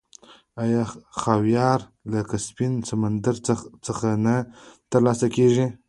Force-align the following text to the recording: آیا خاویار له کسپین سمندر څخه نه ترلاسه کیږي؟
آیا 0.63 0.83
خاویار 1.19 1.79
له 2.11 2.19
کسپین 2.29 2.73
سمندر 2.89 3.35
څخه 3.87 4.07
نه 4.25 4.35
ترلاسه 4.91 5.27
کیږي؟ 5.35 5.65